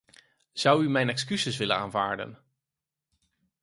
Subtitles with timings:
[0.53, 2.37] Zou u mijn excuses willen aanvaarden.